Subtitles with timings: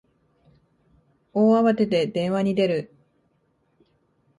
[1.31, 2.95] 大慌てで電話に出る